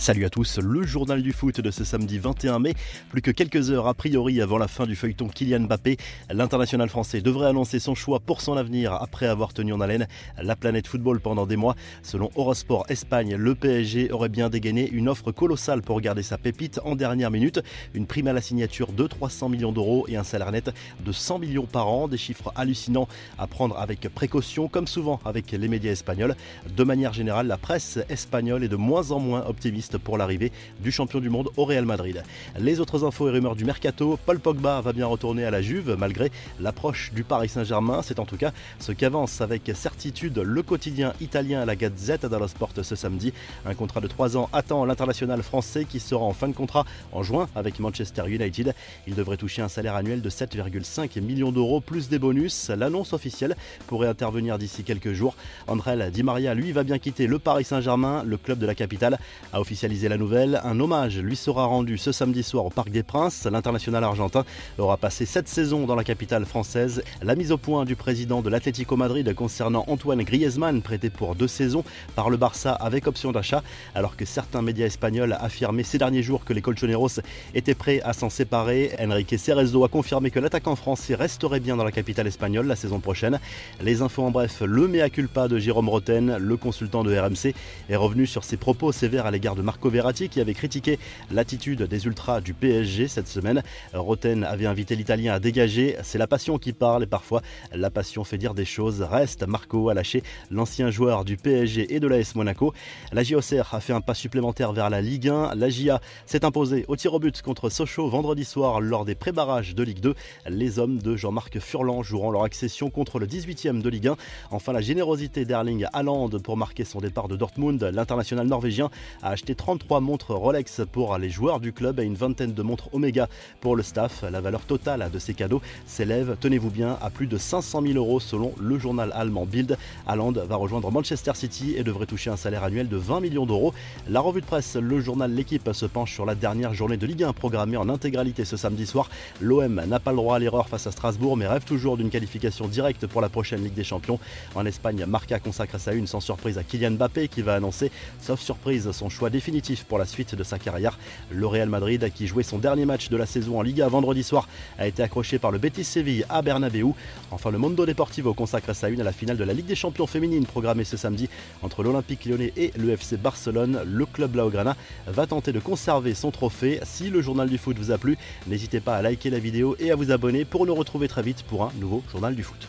Salut 0.00 0.24
à 0.24 0.30
tous, 0.30 0.60
le 0.60 0.84
journal 0.84 1.22
du 1.22 1.32
foot 1.32 1.60
de 1.60 1.72
ce 1.72 1.82
samedi 1.82 2.20
21 2.20 2.60
mai. 2.60 2.74
Plus 3.10 3.20
que 3.20 3.32
quelques 3.32 3.72
heures 3.72 3.88
a 3.88 3.94
priori 3.94 4.40
avant 4.40 4.56
la 4.56 4.68
fin 4.68 4.86
du 4.86 4.94
feuilleton 4.94 5.26
Kylian 5.26 5.62
Mbappé, 5.62 5.96
l'international 6.30 6.88
français 6.88 7.20
devrait 7.20 7.48
annoncer 7.48 7.80
son 7.80 7.96
choix 7.96 8.20
pour 8.20 8.40
son 8.40 8.56
avenir 8.56 8.92
après 8.92 9.26
avoir 9.26 9.52
tenu 9.52 9.72
en 9.72 9.80
haleine 9.80 10.06
la 10.40 10.54
planète 10.54 10.86
football 10.86 11.18
pendant 11.18 11.46
des 11.46 11.56
mois. 11.56 11.74
Selon 12.04 12.30
Eurosport 12.36 12.86
Espagne, 12.88 13.34
le 13.34 13.56
PSG 13.56 14.12
aurait 14.12 14.28
bien 14.28 14.48
dégainé 14.48 14.88
une 14.88 15.08
offre 15.08 15.32
colossale 15.32 15.82
pour 15.82 16.00
garder 16.00 16.22
sa 16.22 16.38
pépite 16.38 16.78
en 16.84 16.94
dernière 16.94 17.32
minute. 17.32 17.60
Une 17.92 18.06
prime 18.06 18.28
à 18.28 18.32
la 18.32 18.40
signature 18.40 18.92
de 18.92 19.04
300 19.04 19.48
millions 19.48 19.72
d'euros 19.72 20.06
et 20.08 20.16
un 20.16 20.24
salaire 20.24 20.52
net 20.52 20.70
de 21.04 21.10
100 21.10 21.40
millions 21.40 21.66
par 21.66 21.88
an. 21.88 22.06
Des 22.06 22.18
chiffres 22.18 22.52
hallucinants 22.54 23.08
à 23.36 23.48
prendre 23.48 23.76
avec 23.76 24.08
précaution, 24.14 24.68
comme 24.68 24.86
souvent 24.86 25.18
avec 25.24 25.50
les 25.50 25.68
médias 25.68 25.90
espagnols. 25.90 26.36
De 26.76 26.84
manière 26.84 27.12
générale, 27.12 27.48
la 27.48 27.58
presse 27.58 27.98
espagnole 28.08 28.62
est 28.62 28.68
de 28.68 28.76
moins 28.76 29.10
en 29.10 29.18
moins 29.18 29.44
optimiste 29.44 29.87
pour 29.96 30.18
l'arrivée 30.18 30.52
du 30.80 30.92
champion 30.92 31.20
du 31.20 31.30
monde 31.30 31.48
au 31.56 31.64
Real 31.64 31.84
Madrid. 31.84 32.22
Les 32.58 32.80
autres 32.80 33.04
infos 33.04 33.28
et 33.28 33.30
rumeurs 33.30 33.56
du 33.56 33.64
mercato, 33.64 34.18
Paul 34.26 34.38
Pogba 34.38 34.80
va 34.80 34.92
bien 34.92 35.06
retourner 35.06 35.44
à 35.44 35.50
la 35.50 35.62
Juve 35.62 35.96
malgré 35.98 36.30
l'approche 36.60 37.12
du 37.14 37.24
Paris 37.24 37.48
Saint-Germain. 37.48 38.02
C'est 38.02 38.18
en 38.18 38.26
tout 38.26 38.36
cas 38.36 38.52
ce 38.78 38.92
qu'avance 38.92 39.40
avec 39.40 39.70
certitude 39.74 40.38
le 40.38 40.62
quotidien 40.62 41.12
italien 41.20 41.64
La 41.64 41.76
Gazette 41.76 42.26
dello 42.26 42.46
Sport 42.46 42.70
ce 42.82 42.94
samedi. 42.94 43.32
Un 43.66 43.74
contrat 43.74 44.00
de 44.00 44.06
3 44.06 44.36
ans 44.36 44.48
attend 44.52 44.84
l'international 44.84 45.42
français 45.42 45.84
qui 45.84 46.00
sera 46.00 46.24
en 46.24 46.32
fin 46.32 46.48
de 46.48 46.54
contrat 46.54 46.84
en 47.12 47.22
juin 47.22 47.48
avec 47.54 47.80
Manchester 47.80 48.22
United. 48.28 48.74
Il 49.06 49.14
devrait 49.14 49.36
toucher 49.36 49.62
un 49.62 49.68
salaire 49.68 49.94
annuel 49.94 50.22
de 50.22 50.30
7,5 50.30 51.20
millions 51.20 51.52
d'euros 51.52 51.80
plus 51.80 52.08
des 52.08 52.18
bonus. 52.18 52.70
L'annonce 52.70 53.12
officielle 53.12 53.56
pourrait 53.86 54.08
intervenir 54.08 54.58
d'ici 54.58 54.84
quelques 54.84 55.12
jours. 55.12 55.36
André 55.66 56.10
Di 56.10 56.22
Maria, 56.22 56.54
lui, 56.54 56.72
va 56.72 56.84
bien 56.84 56.98
quitter 56.98 57.26
le 57.26 57.38
Paris 57.38 57.64
Saint-Germain. 57.64 58.22
Le 58.24 58.36
club 58.36 58.58
de 58.58 58.66
la 58.66 58.74
capitale 58.74 59.18
a 59.52 59.60
officiellement 59.60 59.77
la 59.86 60.16
nouvelle. 60.16 60.60
Un 60.64 60.80
hommage 60.80 61.18
lui 61.18 61.36
sera 61.36 61.66
rendu 61.66 61.98
ce 61.98 62.10
samedi 62.10 62.42
soir 62.42 62.66
au 62.66 62.70
Parc 62.70 62.90
des 62.90 63.04
Princes. 63.04 63.46
L'international 63.50 64.02
argentin 64.02 64.44
aura 64.76 64.96
passé 64.96 65.24
sept 65.24 65.46
saisons 65.46 65.86
dans 65.86 65.94
la 65.94 66.02
capitale 66.02 66.44
française. 66.46 67.02
La 67.22 67.36
mise 67.36 67.52
au 67.52 67.58
point 67.58 67.84
du 67.84 67.94
président 67.94 68.42
de 68.42 68.50
l'Atlético 68.50 68.96
Madrid 68.96 69.32
concernant 69.34 69.84
Antoine 69.86 70.22
Griezmann, 70.22 70.82
prêté 70.82 71.10
pour 71.10 71.36
deux 71.36 71.46
saisons 71.46 71.84
par 72.16 72.28
le 72.28 72.36
Barça 72.36 72.72
avec 72.72 73.06
option 73.06 73.30
d'achat, 73.30 73.62
alors 73.94 74.16
que 74.16 74.24
certains 74.24 74.62
médias 74.62 74.86
espagnols 74.86 75.36
affirmaient 75.40 75.84
ces 75.84 75.98
derniers 75.98 76.22
jours 76.22 76.44
que 76.44 76.52
les 76.52 76.62
Colchoneros 76.62 77.20
étaient 77.54 77.76
prêts 77.76 78.00
à 78.02 78.12
s'en 78.12 78.30
séparer. 78.30 78.96
Enrique 79.00 79.38
Cerezo 79.38 79.84
a 79.84 79.88
confirmé 79.88 80.32
que 80.32 80.40
l'attaquant 80.40 80.74
français 80.74 81.14
resterait 81.14 81.60
bien 81.60 81.76
dans 81.76 81.84
la 81.84 81.92
capitale 81.92 82.26
espagnole 82.26 82.66
la 82.66 82.76
saison 82.76 82.98
prochaine. 82.98 83.38
Les 83.80 84.02
infos 84.02 84.24
en 84.24 84.32
bref, 84.32 84.60
le 84.60 84.88
mea 84.88 85.08
culpa 85.08 85.46
de 85.46 85.58
Jérôme 85.58 85.88
Roten, 85.88 86.36
le 86.36 86.56
consultant 86.56 87.04
de 87.04 87.16
RMC, 87.16 87.54
est 87.88 87.96
revenu 87.96 88.26
sur 88.26 88.42
ses 88.42 88.56
propos 88.56 88.90
sévères 88.90 89.26
à 89.26 89.30
l'égard 89.30 89.54
de 89.54 89.67
Marco 89.68 89.90
Verratti 89.90 90.30
qui 90.30 90.40
avait 90.40 90.54
critiqué 90.54 90.98
l'attitude 91.30 91.82
des 91.82 92.06
ultras 92.06 92.40
du 92.40 92.54
PSG 92.54 93.06
cette 93.06 93.28
semaine. 93.28 93.62
Roten 93.92 94.42
avait 94.42 94.64
invité 94.64 94.96
l'Italien 94.96 95.34
à 95.34 95.40
dégager. 95.40 95.94
C'est 96.02 96.16
la 96.16 96.26
passion 96.26 96.56
qui 96.56 96.72
parle 96.72 97.02
et 97.02 97.06
parfois 97.06 97.42
la 97.74 97.90
passion 97.90 98.24
fait 98.24 98.38
dire 98.38 98.54
des 98.54 98.64
choses. 98.64 99.02
Reste, 99.02 99.46
Marco 99.46 99.90
a 99.90 99.92
lâché 99.92 100.22
l'ancien 100.50 100.90
joueur 100.90 101.26
du 101.26 101.36
PSG 101.36 101.94
et 101.94 102.00
de 102.00 102.06
l'AS 102.06 102.34
Monaco. 102.34 102.72
La 103.12 103.22
JOCR 103.22 103.74
a 103.74 103.80
fait 103.80 103.92
un 103.92 104.00
pas 104.00 104.14
supplémentaire 104.14 104.72
vers 104.72 104.88
la 104.88 105.02
Ligue 105.02 105.28
1. 105.28 105.54
La 105.54 105.68
JA 105.68 106.00
s'est 106.24 106.46
imposée 106.46 106.86
au 106.88 106.96
tir 106.96 107.12
au 107.12 107.18
but 107.18 107.42
contre 107.42 107.68
Sochaux 107.68 108.08
vendredi 108.08 108.46
soir 108.46 108.80
lors 108.80 109.04
des 109.04 109.16
pré-barrages 109.16 109.74
de 109.74 109.82
Ligue 109.82 110.00
2. 110.00 110.14
Les 110.48 110.78
hommes 110.78 110.96
de 110.96 111.14
Jean-Marc 111.14 111.58
Furlan 111.58 112.02
joueront 112.02 112.30
leur 112.30 112.44
accession 112.44 112.88
contre 112.88 113.18
le 113.18 113.26
18e 113.26 113.82
de 113.82 113.90
Ligue 113.90 114.08
1. 114.08 114.16
Enfin, 114.50 114.72
la 114.72 114.80
générosité 114.80 115.44
d'Erling 115.44 115.84
Haaland 115.92 116.30
pour 116.42 116.56
marquer 116.56 116.86
son 116.86 117.00
départ 117.00 117.28
de 117.28 117.36
Dortmund. 117.36 117.82
L'international 117.82 118.46
norvégien 118.46 118.88
a 119.22 119.28
acheté 119.28 119.57
33 119.58 120.00
montres 120.00 120.30
Rolex 120.30 120.80
pour 120.90 121.18
les 121.18 121.28
joueurs 121.28 121.60
du 121.60 121.74
club 121.74 122.00
et 122.00 122.04
une 122.04 122.14
vingtaine 122.14 122.54
de 122.54 122.62
montres 122.62 122.88
Omega 122.94 123.28
pour 123.60 123.76
le 123.76 123.82
staff. 123.82 124.24
La 124.30 124.40
valeur 124.40 124.62
totale 124.62 125.10
de 125.12 125.18
ces 125.18 125.34
cadeaux 125.34 125.60
s'élève, 125.84 126.36
tenez-vous 126.40 126.70
bien, 126.70 126.96
à 127.02 127.10
plus 127.10 127.26
de 127.26 127.36
500 127.36 127.82
000 127.82 127.94
euros 127.94 128.20
selon 128.20 128.54
le 128.58 128.78
journal 128.78 129.12
allemand 129.14 129.44
Bild. 129.44 129.76
Haaland 130.06 130.32
va 130.32 130.56
rejoindre 130.56 130.90
Manchester 130.90 131.32
City 131.34 131.74
et 131.76 131.82
devrait 131.82 132.06
toucher 132.06 132.30
un 132.30 132.36
salaire 132.36 132.64
annuel 132.64 132.88
de 132.88 132.96
20 132.96 133.20
millions 133.20 133.44
d'euros. 133.44 133.74
La 134.08 134.20
revue 134.20 134.40
de 134.40 134.46
presse, 134.46 134.76
le 134.76 135.00
journal 135.00 135.30
L'équipe 135.32 135.68
se 135.72 135.86
penche 135.86 136.14
sur 136.14 136.24
la 136.24 136.34
dernière 136.34 136.72
journée 136.72 136.96
de 136.96 137.06
Ligue 137.06 137.24
1 137.24 137.32
programmée 137.32 137.76
en 137.76 137.88
intégralité 137.88 138.44
ce 138.44 138.56
samedi 138.56 138.86
soir. 138.86 139.10
L'OM 139.40 139.82
n'a 139.86 140.00
pas 140.00 140.12
le 140.12 140.16
droit 140.16 140.36
à 140.36 140.38
l'erreur 140.38 140.68
face 140.68 140.86
à 140.86 140.92
Strasbourg 140.92 141.36
mais 141.36 141.46
rêve 141.48 141.64
toujours 141.64 141.96
d'une 141.96 142.10
qualification 142.10 142.68
directe 142.68 143.06
pour 143.06 143.20
la 143.20 143.28
prochaine 143.28 143.62
Ligue 143.64 143.74
des 143.74 143.84
Champions. 143.84 144.20
En 144.54 144.64
Espagne, 144.64 145.04
Marca 145.06 145.40
consacre 145.40 145.78
sa 145.78 145.92
une 145.92 146.06
sans 146.06 146.20
surprise 146.20 146.58
à 146.58 146.62
Kylian 146.62 146.92
Mbappé 146.92 147.28
qui 147.28 147.42
va 147.42 147.54
annoncer, 147.54 147.90
sauf 148.20 148.40
surprise, 148.40 148.90
son 148.92 149.08
choix 149.08 149.30
définitif 149.48 149.84
pour 149.84 149.96
la 149.96 150.04
suite 150.04 150.34
de 150.34 150.44
sa 150.44 150.58
carrière. 150.58 150.98
Le 151.30 151.46
Real 151.46 151.70
Madrid, 151.70 152.12
qui 152.14 152.26
jouait 152.26 152.42
son 152.42 152.58
dernier 152.58 152.84
match 152.84 153.08
de 153.08 153.16
la 153.16 153.24
saison 153.24 153.58
en 153.58 153.62
Liga 153.62 153.88
vendredi 153.88 154.22
soir, 154.22 154.46
a 154.78 154.86
été 154.86 155.02
accroché 155.02 155.38
par 155.38 155.50
le 155.50 155.56
Betis 155.56 155.84
Séville 155.84 156.26
à 156.28 156.42
Bernabeu. 156.42 156.92
Enfin, 157.30 157.50
le 157.50 157.56
Mondo 157.56 157.86
Deportivo 157.86 158.34
consacre 158.34 158.74
sa 158.74 158.90
une 158.90 159.00
à 159.00 159.04
la 159.04 159.12
finale 159.12 159.38
de 159.38 159.44
la 159.44 159.54
Ligue 159.54 159.64
des 159.64 159.74
Champions 159.74 160.06
féminine 160.06 160.44
programmée 160.44 160.84
ce 160.84 160.98
samedi 160.98 161.30
entre 161.62 161.82
l'Olympique 161.82 162.26
lyonnais 162.26 162.52
et 162.58 162.72
le 162.76 162.90
FC 162.90 163.16
Barcelone. 163.16 163.80
Le 163.86 164.04
club 164.04 164.32
Blaugrana 164.32 164.76
va 165.06 165.26
tenter 165.26 165.52
de 165.52 165.60
conserver 165.60 166.12
son 166.12 166.30
trophée. 166.30 166.80
Si 166.82 167.08
le 167.08 167.22
journal 167.22 167.48
du 167.48 167.56
foot 167.56 167.78
vous 167.78 167.90
a 167.90 167.96
plu, 167.96 168.18
n'hésitez 168.48 168.80
pas 168.80 168.96
à 168.96 169.02
liker 169.02 169.30
la 169.30 169.38
vidéo 169.38 169.76
et 169.78 169.90
à 169.90 169.96
vous 169.96 170.10
abonner 170.10 170.44
pour 170.44 170.66
nous 170.66 170.74
retrouver 170.74 171.08
très 171.08 171.22
vite 171.22 171.42
pour 171.44 171.64
un 171.64 171.72
nouveau 171.80 172.02
journal 172.12 172.34
du 172.34 172.42
foot. 172.42 172.68